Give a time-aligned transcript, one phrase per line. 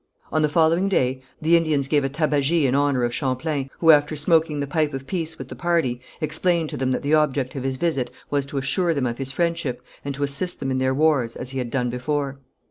[0.31, 4.15] On the following day the Indians gave a tabagie in honour of Champlain, who after
[4.15, 7.61] smoking the pipe of peace with the party, explained to them that the object of
[7.61, 10.95] his visit was to assure them of his friendship, and to assist them in their
[10.95, 12.39] wars, as he had done before.